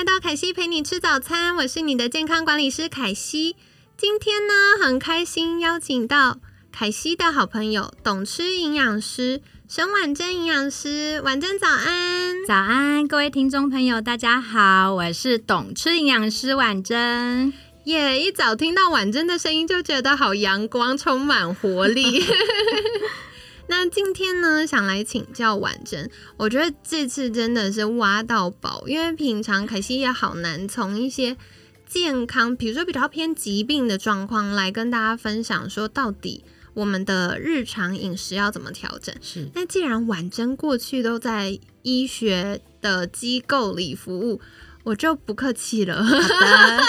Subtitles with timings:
[0.00, 3.54] 来到凯西陪你吃早餐，我是你的健康管理师凯西。
[3.98, 6.38] 今天呢，很开心邀请到
[6.72, 11.20] 凯西的好朋友，懂吃营养师沈婉珍营养师。
[11.22, 17.52] 婉珍早安，早安，各位听众朋友，大家好，我是懂吃营养师婉珍。
[17.84, 18.18] 耶！
[18.18, 22.24] 一早听到婉珍的声音，就觉得好阳光，充满活力。
[23.70, 31.36] 那今天呢，想来请教婉珍，我觉得这次真的是挖到宝，因为平常凯西也好难从一些
[31.88, 36.42] 健康，比如说比较偏疾病的状况来跟大家分享，说到底
[36.74, 39.14] 我们的日常饮食要怎么调整。
[39.22, 44.40] 是，那既然婉珍过去都在医学的机构里服务，
[44.82, 46.02] 我就不客气了。
[46.02, 46.82] 好的，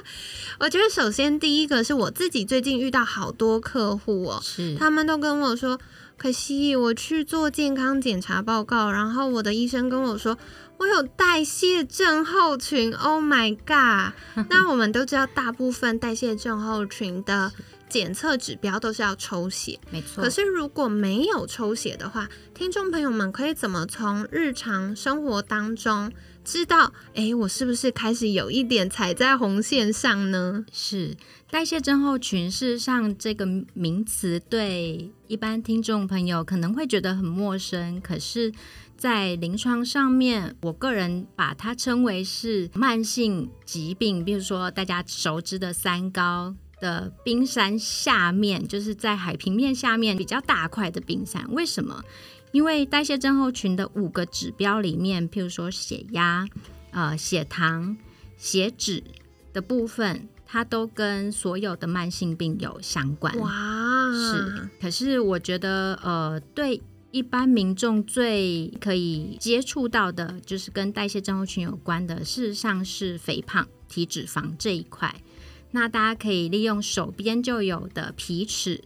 [0.60, 5.78] 我觉得首先第一个是我自己最近遇到好多客户哦，是，他们都跟我说。
[6.22, 10.38] 可惜我去做健康检查报告，然后我的医生跟我说
[10.78, 12.94] 我有代谢症候群。
[12.94, 14.12] Oh my god！
[14.48, 17.50] 那我们都知道，大部分代谢症候群的
[17.88, 20.22] 检测指标都是要抽血，没错。
[20.22, 26.12] 可是如果没有抽血的话，听众朋友们可以怎么从日常生活当中
[26.44, 30.64] 知道，哎，我是不是开始有一点踩在红线上呢？
[30.72, 31.16] 是。
[31.50, 38.50] 代谢症候群，事实上这个名词对一般听众朋友可能会觉得很陌生，可是，
[38.96, 51.46] 在临床上面，我个人把它称为是慢性疾病，比如说大家熟知的三高的冰山下面，就是在海平面下面比较大块的冰山。
[51.52, 52.02] 为什么？
[52.52, 56.46] 因为代谢症候群的五个指标里面，譬如说血压、
[56.92, 57.96] 呃血糖、
[58.36, 59.02] 血脂
[59.52, 60.28] 的部分。
[60.54, 63.34] 它都跟所有的慢性病有相关。
[63.38, 63.50] 哇，
[64.12, 64.68] 是。
[64.78, 66.78] 可是我觉得，呃，对
[67.10, 75.22] 一般民众最可以接触到的，就是跟代谢症候群有关的，事实上是肥胖、体脂肪这一块。
[75.70, 78.84] 那大家可以利用手边就有的皮尺，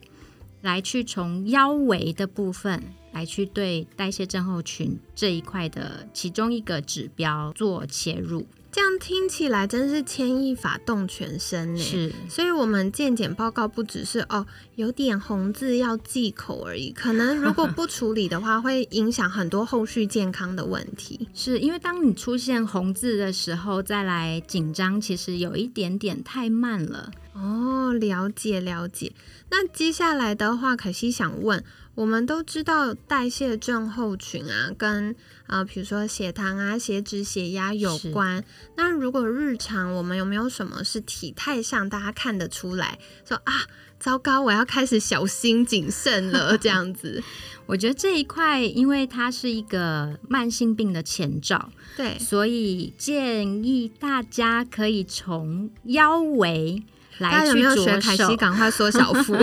[0.63, 2.81] 来去从腰围的部分
[3.17, 8.47] 来去对代谢症候群这一块的其中一个指标做切入。
[8.71, 11.81] 这样听起来真是牵一发动全身呢。
[11.81, 21.27] 是，所以我们健检报告不只是哦有点红字要忌口而已，可能如果不处理的话，会影响很多后续健康的问题。
[21.33, 27.11] 是因为当你出现红字的时候，再来紧张，其实有一点点太慢了。
[27.33, 29.13] 哦，了解了解。
[29.49, 31.65] 那接下来的话，可惜想问。
[31.97, 38.45] 我们都知道代谢症候群啊，跟啊，比如说血糖啊、血脂、血压有关。
[38.77, 43.67] 那如果日常我们有没有什么是体态上大家看得出来，说啊，
[43.99, 47.23] 糟糕，我要开始小心谨慎了， 这样子。
[47.65, 56.83] 我觉得这一块，因为它是一个慢性病的前兆，对，所以建议大家可以从腰围
[57.19, 59.35] 来去着手，赶快缩小腹。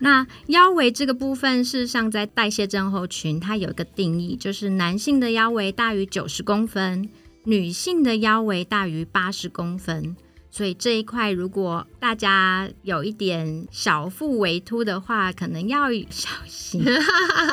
[0.00, 7.08] 那腰围这个部分，事实上在代谢症候群，它有一个定义，就是男性的腰围大于九十公分，
[7.44, 10.16] 女性的腰围大于八十公分。
[10.50, 16.82] 所以这一块，如果大家有一点小腹围凸的话，可能要小心。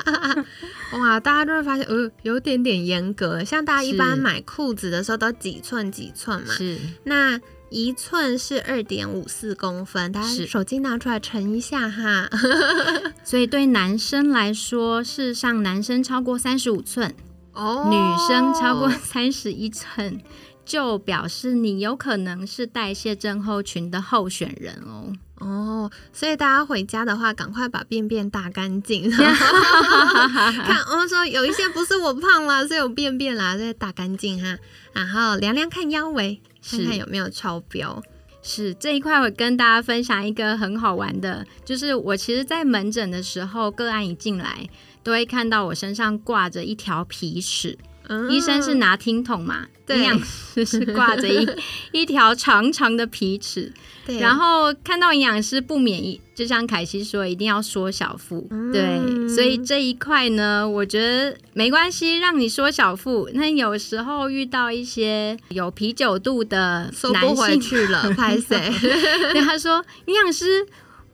[0.93, 3.43] 哇，大家都会发现，呃，有点点严格。
[3.43, 6.53] 像大家一般买裤子的时候，都几寸几寸嘛。
[6.53, 6.79] 是。
[7.03, 7.39] 那
[7.69, 12.29] 一寸是二点五四公分，大家手机拿出来乘一下哈。
[13.23, 17.13] 所以对男生来说，事实上男生超过三十五寸，
[17.53, 20.21] 哦，女生超过三十一寸，
[20.63, 25.11] 就表示你有可能是代谢症候群的候选人哦。
[25.39, 29.09] 哦，所以大家回家的话，赶快把便便打干净。
[29.11, 34.57] 看，我们说有一些不是我胖了，是有便便啦，所以打干净哈。
[34.93, 36.41] 然后量量看腰围。
[36.67, 38.01] 看看有没有超标。
[38.41, 44.67] 是这一块，我跟大家分享一个很好玩的，就是我其实，在门诊的时候，个案一进来，
[45.03, 47.77] 都会看到我身上挂着一条皮尺。
[48.09, 51.47] 嗯、医生是拿听筒嘛，营养师是挂着一
[51.91, 53.71] 一条长长的皮尺。
[54.05, 58.47] 对，然后看到营养师不免疫，就像凯西说，一定要缩小腹。
[58.51, 63.29] 嗯、对，所以这一块呢，我觉得没关系，让你缩小腹。
[63.33, 68.71] 那有时候遇到一些有啤酒肚的男性回去了，拍谁？
[69.33, 70.65] 对，他说营养师。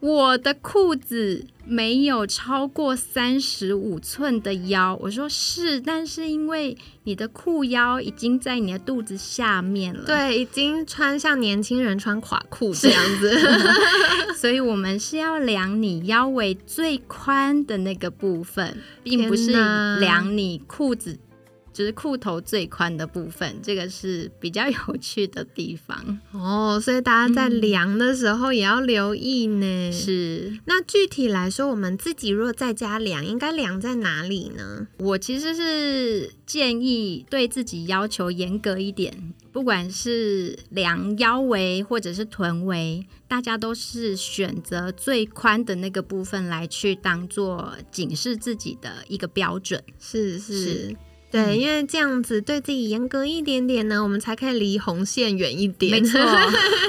[0.01, 13.39] 我的裤子没有超过三十五寸的腰，我说是，但是因为你的裤腰已经在你的肚子下面了，对，已经穿像年轻人穿垮裤 这样子，
[14.35, 19.53] 所以我们是要量你腰围最宽的那个部分，并不是
[20.01, 21.17] 量你裤子。
[21.73, 26.79] 就是裤头最宽的部分，这个是比较有趣的地方哦。
[26.79, 29.91] 所以大家在量的时候也要留意呢。
[29.91, 34.87] 是，那具体来说，我们自己如果在家量，应该量在哪里呢？
[34.97, 49.81] 我其实是建议对自己要求严格一点，不管是量腰围或者是臀围，大家都是选择最宽的那个部分来去当做警示自己的一个标准。
[49.99, 50.95] 是是。
[51.31, 55.93] 对，因为这样子对自己严格一点点呢，我们才可以离红线远一点。
[55.93, 56.19] 没错。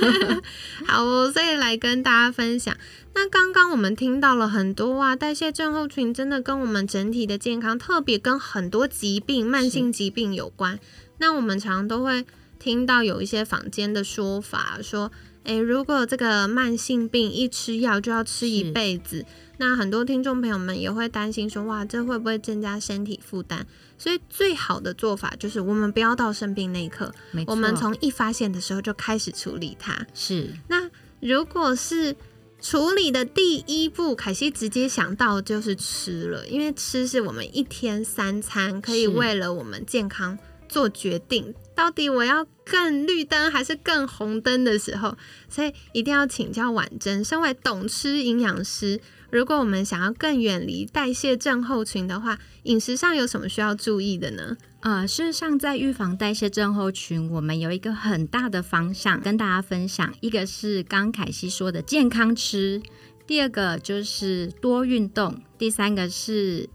[0.86, 2.76] 好，所以来跟大家分享。
[3.14, 10.78] 那刚刚我们听到了很多啊，代谢症候群真的跟我们整体的健康，特别跟很多疾病、慢性疾病有关。
[11.18, 12.24] 那我们常常都会
[12.58, 15.12] 听到有一些坊间的说法，说，
[15.44, 19.24] 诶，如果这个慢性病一吃药就要吃一辈子。
[19.58, 23.64] 那很多听众朋友们也会担心说，哇，这会不会增加身体负担？
[23.96, 27.14] 所以最好的做法就是，我们不要到生病那一刻，
[27.46, 30.06] 我们从一发现的时候就开始处理它。
[30.14, 30.48] 是。
[30.68, 30.90] 那
[31.20, 32.16] 如果是
[32.60, 40.36] 处理的第一步，凯西直接想到就是吃了，因为吃是我们一天三餐可以为了我们健康
[40.72, 45.14] 做决定，到底我要更绿灯还是更红灯的时候，
[45.50, 48.98] 所以一定要请教婉珍，身为懂吃营养师。
[49.30, 54.56] 如果我们想要更远离代谢症候群的话，饮食上有什么需要注意的呢？
[54.80, 60.12] 呃，事实上，在预防代谢症候群，我们有一个很大的方向跟大家分享。
[60.20, 62.82] 一个是刚凯西说的健康吃，
[63.26, 66.68] 第二个就是多运动，第三个是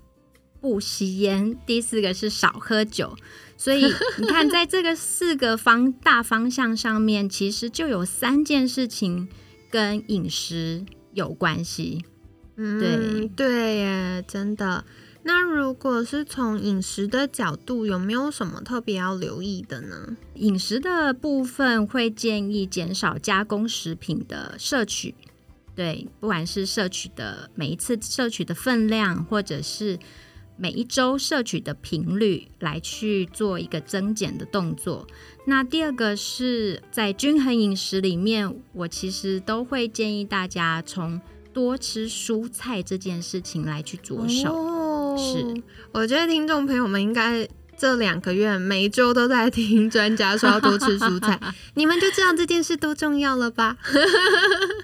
[0.59, 3.15] 不吸烟，第四个是少喝酒。
[3.57, 3.85] 所以
[4.19, 9.27] 你看，在这个四个方大方向上面，其实就有三件事情
[9.71, 12.05] 跟饮食有关系。
[12.55, 14.85] 嗯，对对耶，真的。
[15.23, 20.15] 那如果是从饮食的角度，有没有什么特别要留意的呢？
[20.35, 25.13] 饮食的部分会建议减少加工食品的摄取，
[25.75, 29.99] 对，不管是摄取的每一次摄取的分量，或者是
[30.57, 35.07] 每一周摄取的频率，来去做一个增减的动作。
[35.45, 41.21] 那第二个是在均衡饮食里面，我其实都会建议大家从。
[41.53, 45.59] 多吃蔬菜这件事情来去着手，是
[45.91, 51.39] 我觉得听众朋友们应该这两个月每周都在听专家说要多吃蔬菜，
[51.73, 53.75] 你们就知道这件事多重要了吧？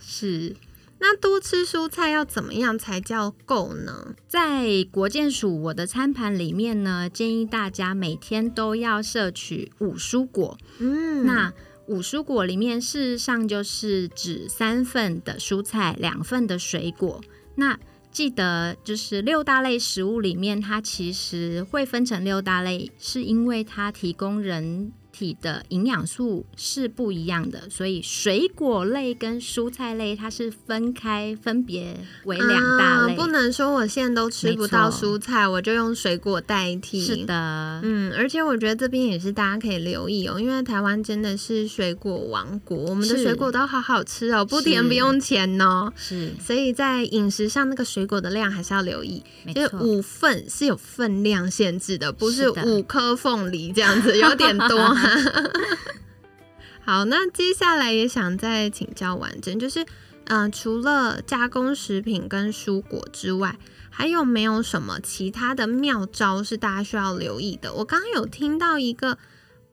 [0.01, 0.55] 是，
[1.03, 4.15] 那多吃蔬菜要怎么样才叫够呢？
[4.25, 10.57] 在国健署我的餐盘里面呢，建议大家每天都要摄取五蔬果。
[10.79, 11.53] 嗯，那。
[11.87, 17.21] 五蔬果里面，事实上就是指三份的蔬菜，两份的水果。
[17.55, 17.77] 那
[18.09, 24.93] 记得就是六大类食物里面，它其实会分成六大类，是因为它提供人。
[25.13, 33.15] 体的营养素是不一样的，所以水果类跟蔬菜类它是分开，分别为两大类。
[33.15, 36.99] 不能说我现在都吃不到蔬菜，我就用水果代替。
[36.99, 45.93] 是的，嗯，而且我觉得这边也是大家可以留意哦，因为台湾真的是水果王国，我们的水果都好好吃哦，不甜不用钱哦。
[45.95, 54.95] 是，所以在饮食上那个水果的量还是要留意，就是五份是有分量限制的，不是五颗凤梨这样子，有点多。
[56.85, 59.85] 好，那接下来也想再请教完整，就是，
[60.25, 63.57] 嗯，除了加工食品跟蔬果之外，
[63.89, 67.73] 还有没有什么其他的妙招是大家需要留意的？
[67.73, 69.17] 我刚刚有听到一个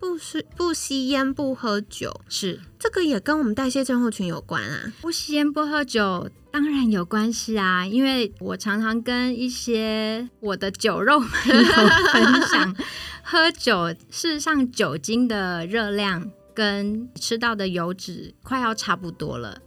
[0.01, 4.93] 不吸不吸烟不喝酒，是这个也跟我们代谢症候群有关啊？
[5.03, 12.75] 不吸烟不喝酒当然有关系啊，因为我常常跟一些我的酒肉 朋友分享。
[13.23, 19.61] 喝酒，事实上酒精的热量跟吃到的油脂快要差不多了。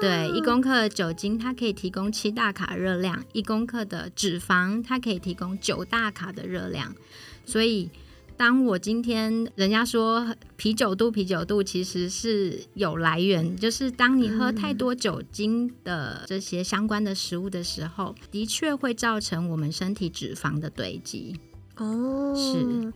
[0.00, 6.94] 对，一公克的酒精它可以提供七大卡热量，一公克的脂肪它可以提供九大卡的热量。
[7.44, 7.88] 所以，
[8.42, 21.36] 当我今天人家说啤酒肚，啤酒肚其实是有来源，就是当你喝太多酒精的这些相关的食物的时候，的确会造成我们身体脂肪的堆积。
[21.76, 22.92] 哦，是。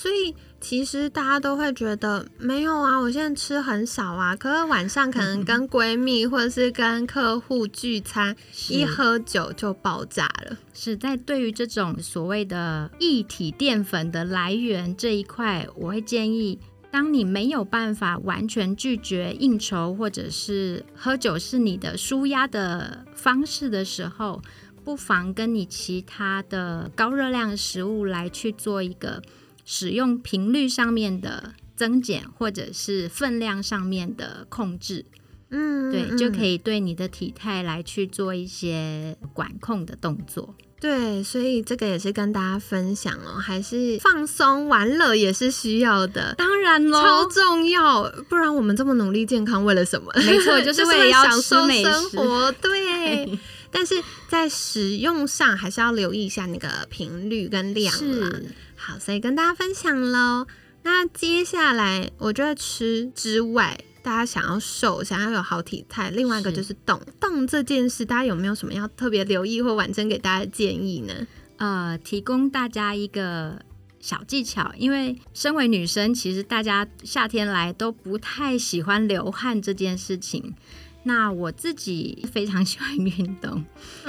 [0.00, 8.36] 所以其实大家都会觉得没有啊，我现在吃很少啊，可是晚上可能跟闺蜜或者是跟客户聚餐，
[8.68, 10.56] 一喝酒就爆炸了。
[10.72, 16.60] 是在对于这种所谓的液体淀粉的来源这一块，我会建议，
[16.92, 24.40] 当你没有办法完全拒绝应酬或者是喝酒是你的舒压的方式的时候，
[24.84, 29.20] 不妨跟你其他的高热量食物来去做一个。
[29.70, 35.04] 使用频率上面的增减，或者是分量上面的控制，
[35.50, 40.54] 嗯，对，就可以对你的体态来去做一些管控的动作。
[40.80, 50.10] 对，所以这个也是跟大家分享哦，还是放松玩乐也是需要的，当然喽，超重要，不然我们这么努力健康为了什么？
[50.16, 52.50] 没错，就是 为了享受生活。
[52.52, 53.38] 对，
[53.70, 58.40] 但是在使用上还是要留意一下那个频率跟量了。
[58.76, 60.46] 好，所以跟大家分享喽。
[60.82, 71.26] 那接下来，我觉得吃之外，大家想要瘦，想要有好体态，另外一个就是动动这件事，大家有没有什么要特别留意或婉珍给大家的建议呢？
[71.56, 73.60] 呃，提供大家一个
[74.00, 80.54] 小技巧，因为身为女生，其实大家夏天来都不太喜欢流汗这件事情。
[81.02, 83.64] 那我自己非常喜欢运动，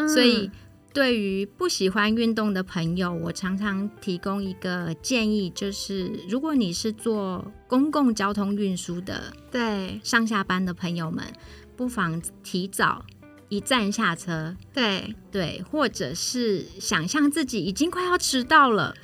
[0.08, 0.50] 所以。
[0.92, 10.02] 对于不喜欢运动的朋友，我常常提供一个建议，就是如果你是做公共交通运输的，对。
[10.04, 11.24] 上下班的朋友们，
[11.78, 13.06] 不妨提早
[13.50, 15.16] 一站下车，对。
[15.32, 18.96] 对，或者是想象自己已经快要迟到了，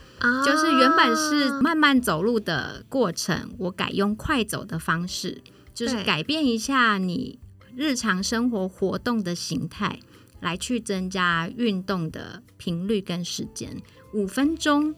[0.43, 5.43] 就是原本是慢慢走路的过程，我改用快走的方式，
[5.75, 7.37] 就是改变一下你
[7.75, 9.99] 日常生活活动的形态。
[10.41, 13.81] 来去增加运动的频率跟时间，
[14.13, 14.93] 五分钟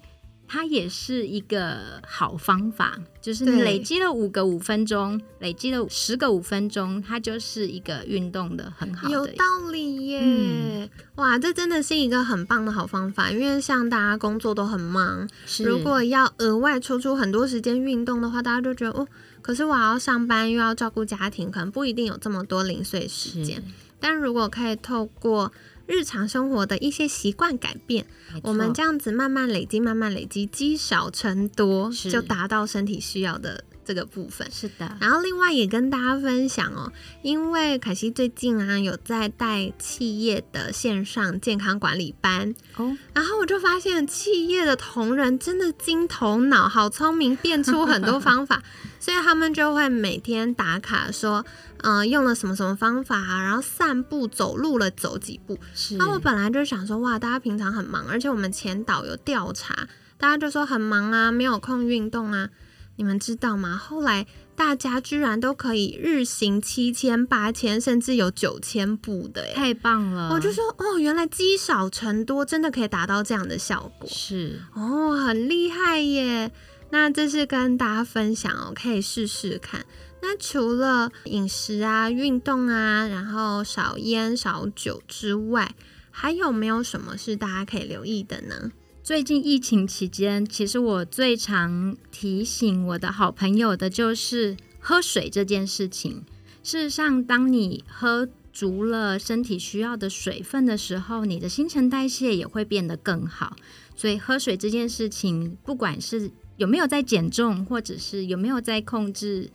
[0.46, 3.00] 它也是一个好方法。
[3.22, 9.14] 就是你累积了五个五分钟，累积了十个五分钟，它就是一个运动的很好的。
[9.14, 10.90] 有道理耶！
[11.16, 13.32] 哇，这真的是一个很棒的好方法。
[13.32, 15.30] 因为像大家工作都很忙，
[15.64, 19.08] 如果要额外抽出很多时间运动的话，大家就觉得哦，
[19.48, 23.64] 可是我要上班又要照顾家庭，可能不一定有这么多零碎时间。
[23.98, 25.54] 但如果可以透过
[25.86, 28.06] 日常生活的一些习惯改变，
[28.44, 33.64] 我们这样子慢慢累积，慢慢累积，积少成多，就达到身体需要的。
[33.88, 34.46] 这个部分。
[34.52, 36.92] 是的，然后另外也跟大家分享哦，
[37.22, 42.54] 因为凯西最近啊有在带企业的线上健康管理班。
[42.76, 48.62] 哦，然后我就发现企业的同仁真的精头脑，好聪明，变出很多方法，
[49.00, 51.46] 所以他们就会每天打卡说，
[51.78, 55.58] 嗯，用了什么什么方法啊，然后散步走路了走几步。
[55.98, 62.50] 那我本来就想说，哇，大家平常很忙，而且我们前导有调查，大家就说很忙啊，没有空运动啊。
[62.98, 63.78] 你们知道吗？
[63.78, 70.30] 后来大家居然都可以日行七千、八千，甚至有九千步的，太棒了！
[70.34, 74.10] 我就说哦，原来积少成多，真的可以达到这样的效果。
[74.10, 76.52] 是哦，很厉害耶！
[76.90, 79.86] 那这是跟大家分享哦，可以试试看。
[80.22, 85.76] 那除了饮食啊、运动啊，然后少烟少酒之外，
[86.10, 88.72] 还有没有什么是大家可以留意的呢？
[89.08, 96.26] 最近疫情期间，其实我最常提醒我的好朋友的就是喝水这件事情。
[96.62, 103.56] 事实上，当你喝足了身体需要的水分的时候，你的新陈代谢也会变得更好。
[103.96, 109.50] 所以，喝水这件事情，不管是有没有在减重，或者是有没有在控制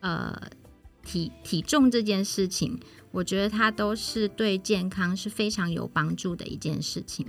[0.00, 0.38] 呃
[1.02, 2.78] 体体重这件事情，
[3.12, 7.26] 我觉得它都是对健康是非常有帮助的一件事情。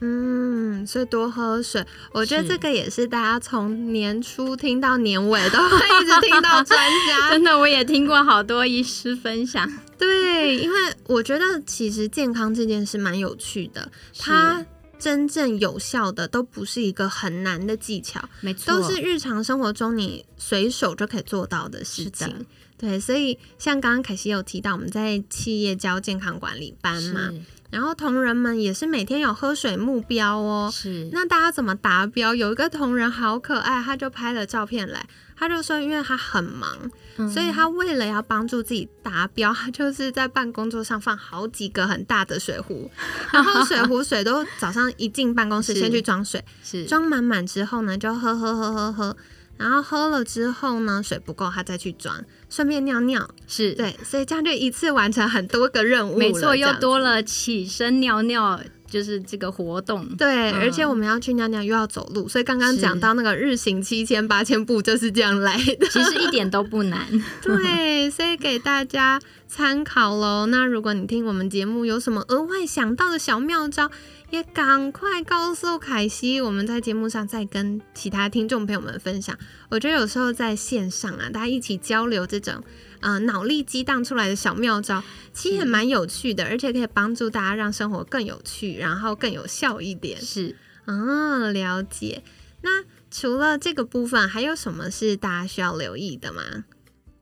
[0.00, 7.30] 嗯，所以多喝水，我觉得这个也是大家从年初听到年尾都 会一直听到专家。
[7.30, 9.70] 真的，我也听过好多医师分享。
[9.96, 14.66] 对，因为我觉得其实健康这件事蛮有趣的，它
[14.98, 22.44] 真正有效的都不是一个很难的技巧，没错，都是日常生活中你随手就可以做到的事情。
[22.76, 27.30] 对，所以像刚刚凯西有提到，我们在企业教健康管理班嘛。
[27.74, 30.70] 然后同仁们也是每天有喝水目标哦。
[30.72, 32.32] 是，那大家怎么达标？
[32.32, 35.04] 有一个同仁好可爱，他就拍了照片来，
[35.36, 36.70] 他就说，因为他很忙，
[37.16, 37.28] 嗯。
[37.28, 42.88] 所以他为了要帮助自己达标，他就是在办公桌上放好几个很大的水壶，
[43.34, 46.84] 然后水壶水都早上一进办公室先去装水，是。
[46.84, 49.16] 装满满之后呢，就喝喝喝喝喝，
[49.56, 52.24] 然后喝了之后呢，水不够他再去装，
[52.54, 60.06] 顺便尿尿，是，对，所以这样就一次完成很多个任务了，没错，又多了起身尿尿，就是这个活动。
[60.16, 65.88] 对，嗯而且我们要去尿尿又要走路，所以刚刚是讲到那个日行七千八千步就是这样来的。
[65.88, 67.00] 其实一点都不难。
[67.42, 69.20] 对，所以给大家
[69.54, 70.46] 参考喽。
[70.46, 73.88] 那如果你听我们节目有什么额外想到的小妙招，
[74.30, 79.38] 也赶快告诉凯西，我们在节目上再跟其他听众朋友们分享。
[79.68, 82.64] 我觉得有时候在线上啊，大家一起交流这种
[82.98, 90.20] 呃脑力激荡出来的小妙招，其实也蛮有趣的，而且可以帮助大家让生活更有趣，然后更有效一点。
[90.20, 90.56] 是，
[90.86, 92.24] 啊，了解。
[92.62, 96.64] 那除了这个部分，还有什么是大家需要留意的吗？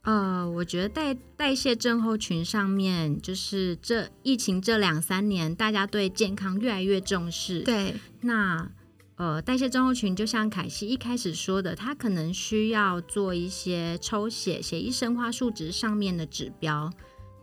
[0.03, 8.69] 呃，我觉得代代谢症候群上面，就是这疫情这两三年，大家对健康越来越重视。，对，那
[9.15, 16.93] 呃，代谢症候群就像凯西一开始说的，他可能需要做一些抽血、血液生化数值上面的指标。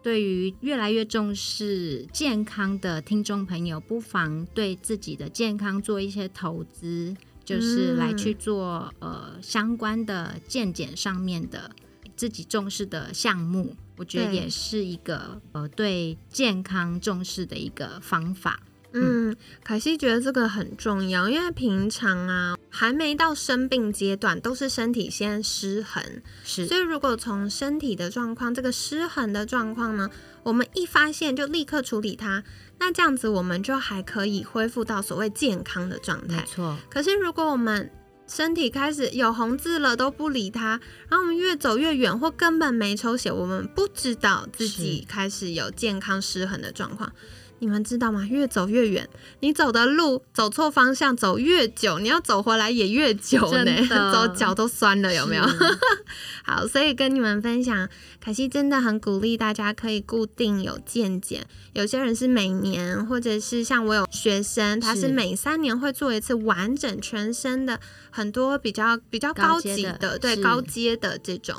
[0.01, 11.71] 对于越来越重视健康的听众朋友，不妨对自己的健康做一些投资，就是来嗯去做、呃相关的健检上面的
[12.19, 13.77] 自己重视的项目。
[13.95, 18.59] 我觉得也是一个呃对健康重视的一个方法。
[18.91, 26.03] 嗯，凯西觉得这个很重要，因为平常啊，还没到生病阶段，都是身体先失衡，
[26.43, 30.09] 是所以如果从身体的状况，这个失衡的状况呢，
[30.41, 32.43] 我们一发现就立刻处理它，
[32.79, 36.37] 那这样子我们就还可以恢复到所谓健康的状态。
[36.37, 37.91] 没错，可是如果我们
[38.29, 47.11] 身体开始有红字了都不理他，然后我们越走越远，或根本没抽血，我们不知道自己开始有健康失衡的状况。
[47.59, 48.25] 你们知道吗？
[48.25, 49.07] 越走越远，
[49.41, 53.71] 你走的路走错方向，走越久，你要走回来也越久呢
[54.11, 55.43] 走脚都酸了，有没有？
[56.43, 57.87] 好，所以跟你们分享，
[58.21, 61.45] 凯西真的很鼓励大家可以固定有健检。
[61.73, 67.79] 有些人是每年，或者是像我有学生，他是是每三年会做一次完整全身的
[68.09, 71.55] 很多比较比较高级的，对高阶的这种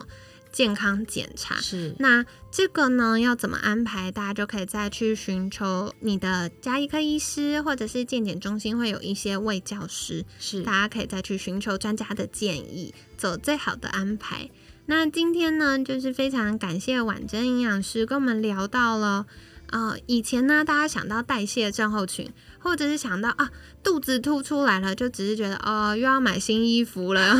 [0.52, 1.56] 健康检查。
[1.56, 4.10] 是那这个呢，要怎么安排？
[4.10, 14.50] 大家就可以再去寻求你的加医科医师，或者是健检中心会有一些卫教师，是大家可以再去寻求专家的建议，走最好的安排。
[14.86, 19.26] 那今天呢，就是非常感谢婉珍营养师跟我们聊到了，
[19.68, 23.50] 呃，以前呢，大家想到代谢症候群，或者是想到啊
[23.82, 27.34] 肚子凸出来了，就只是觉得哦又要买新衣服了，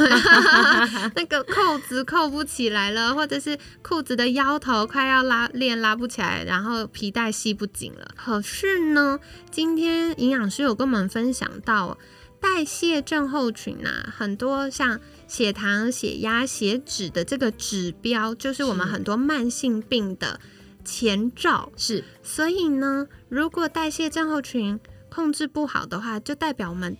[1.14, 8.08] 那个扣子扣不起来了，或者是裤子的腰头快要拉链拉不起来，然后皮带系不紧了。
[8.16, 11.96] 可是呢，今天营养师有跟我们分享到。
[12.42, 20.40] 代谢症候群啊，很多像血糖、血压、血脂的这个指标，就是我们很多慢性病的
[20.82, 21.70] 前兆。
[21.76, 24.80] 是所以呢，如果代谢症候群
[25.10, 26.96] 控制不好的话，就代表我们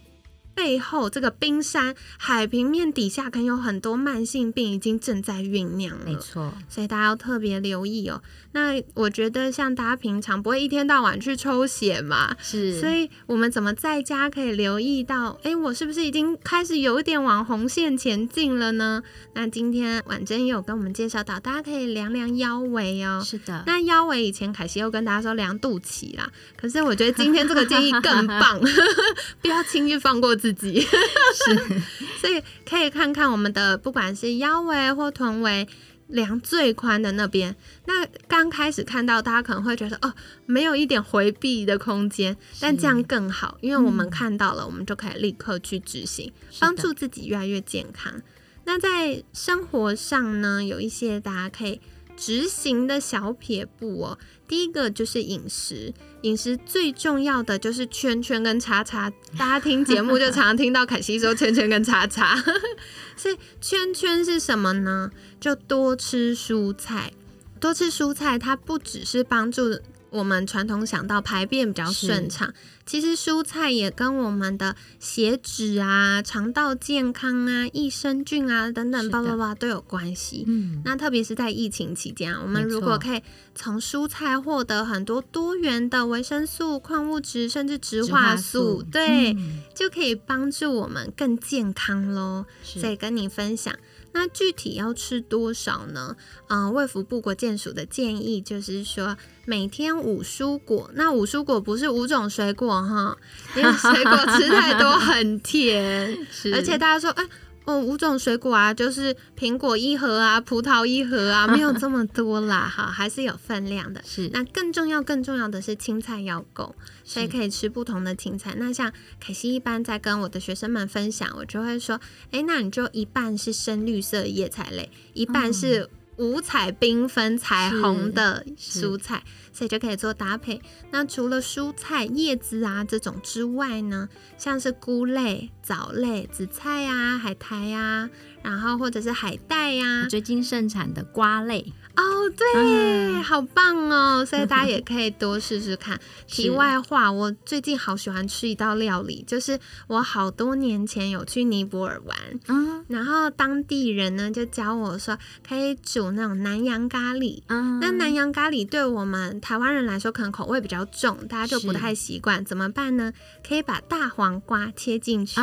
[0.53, 6.05] 背后这个冰山海平面底下可能有很多慢性病已经正在酝酿了。
[6.05, 8.23] 没错，所以大家要特别留意哦。
[8.53, 19.03] 那我觉得像大家平常不会一天到晚去抽血嘛，是，所以我们怎么在家可以留意到，诶，我是不是已经开始有一点往红线前进了呢？
[19.35, 23.23] 那今天婉珍也有跟我们介绍到，大家可以量量腰围哦。
[23.25, 28.61] 是的，那腰围以前凯西又跟大家说量肚脐啦，可是我觉得今天这个建议更棒，
[29.41, 30.81] 不要轻易放过自己。
[30.81, 31.55] 是
[32.21, 35.69] 所以可以看看我们的不管是腰围或臀围。
[36.11, 37.55] 量最宽的那边，
[37.87, 40.13] 那刚开始看到，大家可能会觉得哦，
[40.47, 48.21] 没有一点回避的空间，但这样更好，因为我们嗯看到了，我们就可以立刻去执行，帮助自己越来越健康。
[48.65, 51.81] 那在生活上呢，有一些大家可以
[52.17, 54.19] 执行的小撇步哦。
[54.47, 59.11] 第一个就是饮食，饮食最重要的就是圈圈跟叉叉。
[59.39, 62.37] 大家听节目就常常听到凯西说圈圈跟叉叉，
[63.17, 65.11] 所以圈圈是什么呢？
[65.41, 67.13] 就多吃蔬菜，
[67.59, 69.79] 多吃蔬菜，它不只是帮助
[70.11, 72.53] 我们传统想到排便比较顺畅，
[72.85, 80.45] 其实蔬菜也跟我们的血脂啊、肠道健康啊、益生菌啊等等，叭叭叭都有关系。
[80.47, 83.23] 嗯，那特别是在疫情期间啊，我们如果可以
[83.55, 89.61] 从蔬菜获得很多多元的维生素、矿物质，甚至植植化素，对，嗯。
[89.75, 92.45] 就可以帮助我们更健康喽。
[92.63, 92.81] 是。
[92.81, 93.75] 所以跟你分享，
[94.13, 96.17] 那具体要吃多少呢？
[96.49, 100.91] 嗯，卫福部国健署的建议就是说，每天五蔬果。
[100.95, 103.17] 那五蔬果不是五种水果哈，
[103.57, 106.19] 因为水果吃太多很甜，
[106.53, 107.27] 而且大家说，哎。
[107.67, 114.03] 哦，五种水果啊，就是苹果一盒啊，葡萄一盒啊，没有这么 多啦，哈，还是有分量的。
[114.05, 118.55] 是，那更重要、更重要的是青菜要够，所以可以吃不同的青菜。
[118.57, 125.89] 那像凯西一般在跟我的学生们分享，我就会说，哎，那你就一半是深绿色叶菜类，一半是
[126.21, 129.25] 五彩缤纷、彩虹的蔬菜。
[129.53, 130.63] 所以就可以做搭配。
[130.93, 138.09] 那除了蔬菜叶子啊这种之外呢，像是菇类、藻类、紫菜啊、海苔呀，
[138.43, 141.73] 然后或者是海带呀，最近盛产的瓜类。
[141.97, 144.25] 哦，对，好棒哦！
[144.27, 146.01] 所以大家也可以多试试看。
[146.27, 157.43] 题外话，我最近好喜欢吃一道料理，就是我好多年前有去尼泊尔玩，嗯，然后当地人呢就教我说可以煮那种南洋咖喱。
[157.49, 163.13] 嗯，那南洋咖喱对我们台湾人来说可能口味比较重，大家就不太习惯，怎么办呢？
[163.47, 165.41] 可以把大黄瓜切进去，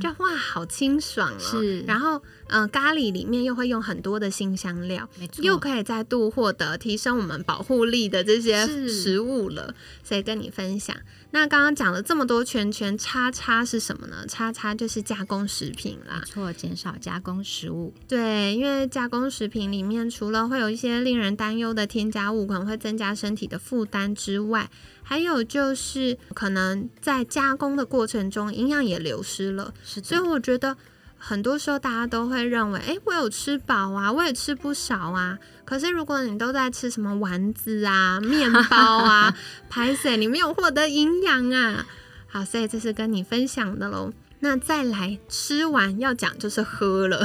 [0.00, 1.38] 就哇，好清爽哦。
[1.38, 2.22] 是，然后。
[2.52, 10.96] 嗯，咖喱里面又会用很多的新香料，没错，又可以再度获得提升我们保护力的这些食物了，所以跟你分享。
[11.32, 14.24] 那刚刚讲了这么多圈圈，叉叉是什么呢？
[14.26, 17.94] 叉叉就是加工食品啦，没错，减少加工食物。
[18.08, 24.68] 对，因为加工食品里面除了会有一些令人担忧的添加物，可能会增加身体的负担之外，
[25.02, 30.76] 还有就是可能在加工的过程中营养也流失了，所以我觉得。
[31.22, 35.38] 很多时候，大家都会认为，哎，我有吃饱啊，我也吃不少啊。
[35.66, 39.36] 可是，如果你都在吃什么丸子啊、 面包啊、
[39.68, 41.86] 排水，你没有获得营养啊。
[42.26, 44.12] 好，所以这是跟你分享的喽。
[44.40, 47.22] 那再来吃完要讲就是喝了，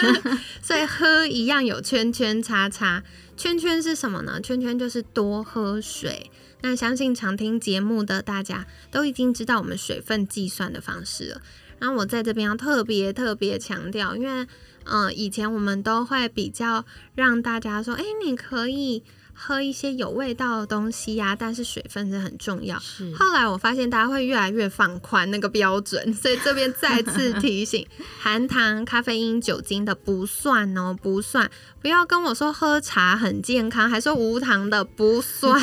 [0.62, 3.02] 所以喝一样有圈圈叉叉。
[3.36, 4.40] 圈圈是什么呢？
[4.40, 6.30] 圈圈就是多喝水。
[6.62, 11.42] 那相信常听节目的大家都已经知道我们水分计算的方式了。
[11.78, 14.46] 然后我在这边要特别特别强调，因为
[14.84, 16.84] 嗯，以前我们都会比较
[17.14, 19.02] 让大家说，哎，你可以
[19.34, 22.78] 喝一些有味道的东西呀，但是水分是很重要。
[22.78, 23.12] 是。
[23.14, 27.86] 后来我发现大家会越来越放宽那个标准，所以这边再次提醒，
[28.20, 31.50] 含糖、咖啡因、酒精的不算哦，不算。
[31.82, 35.60] 不要跟我说喝茶很健康，还说无糖的不算，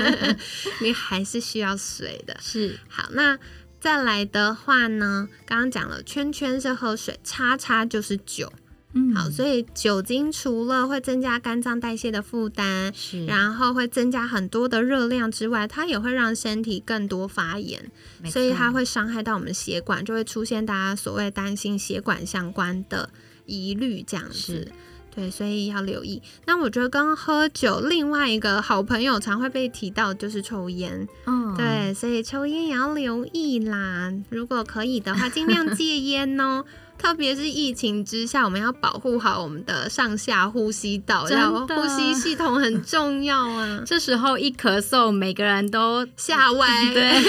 [0.80, 2.36] 你还是需要水的。
[2.40, 2.78] 是。
[2.88, 3.38] 好，那。
[3.80, 8.52] 再来的话呢，刚刚讲了，圈圈是喝水，叉叉就是酒。
[8.92, 17.90] 嗯，好，所以酒精除了会增加肝脏代谢的负担，是，然后会增加很多的热量之外，它也会让身体更多发炎，
[18.24, 23.10] 所以它会伤害到我们血管，就会出现大家所谓担心血管相关的
[23.44, 24.72] 疑虑这样子。
[25.16, 26.22] 对，所以要留意。
[26.44, 31.08] 那我觉得跟喝酒，另外一个好朋友常会被提到就是抽烟。
[31.24, 34.12] 嗯，对，所以抽烟也要留意啦。
[34.28, 36.62] 如果可以的话，尽量戒烟哦。
[36.98, 43.82] 特别是疫情之下，我们要保护好我们的上下呼吸道，然后呼吸系统很重要啊。
[43.84, 46.66] 这时候一咳嗽，每个人都 吓歪。
[46.94, 47.22] 对，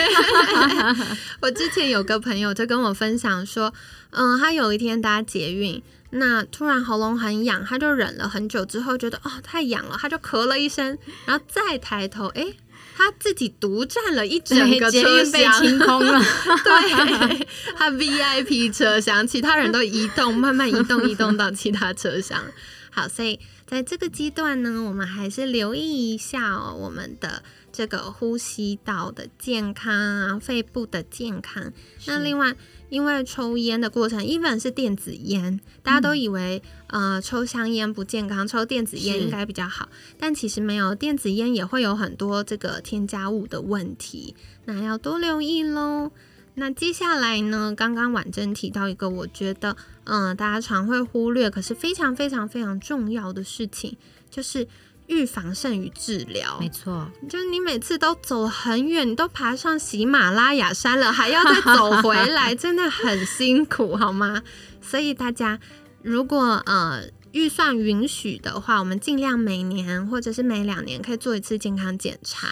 [1.41, 3.73] 我之前有个朋友就跟我分享说，
[4.11, 5.83] 嗯，他有一天搭捷运。
[6.11, 12.47] 那突然喉咙很痒，他就忍了很久，之后觉得哦太痒了，他就咳了一声，然后再抬头，哎，
[12.95, 16.21] 他自己独占了一整个车厢，被清空了。
[16.63, 22.41] 对，他 VIP 车厢，其他人都移动，慢慢移动，移动到其他车厢。
[22.89, 27.43] 好，所以在这个阶段呢，我们还是留意一下哦，我们的
[27.73, 31.73] 这个呼吸道的健康啊，肺部的健康。
[32.05, 32.55] 那另外。
[32.89, 46.11] 因为抽烟的过程，even 是电子烟，大家都以为呃抽香烟不健康，抽电子烟应该比较好，但其实没有，电子烟也会有很多这个添加物的问题，那要多留意喽。
[46.55, 53.95] 那接下来呢，刚刚婉珍提到一个，我觉得嗯大家常会忽略，可是非常非常非常重要的事情，
[54.29, 54.67] 就是。
[55.07, 64.43] 预防胜于治疗，没错，就是你每次都走很远，你都爬上喜马拉雅山了，还要再走回来， 真的很辛苦，好吗？
[64.81, 65.59] 所以大家
[66.03, 72.47] 如果呃预算允许的话，我们尽量每年或者是每两年可以做一次健康检查。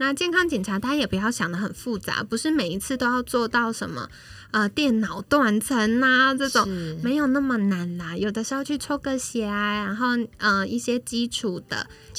[0.00, 4.08] 那健康检查，大家也不要想的很复杂，不是每一次都要做到什么
[4.50, 6.66] 呃电脑断层啊这种，
[7.02, 8.16] 没有那么难啦。
[8.16, 10.06] 有的时候去抽个血啊，然后
[10.38, 11.86] 呃一些基础的。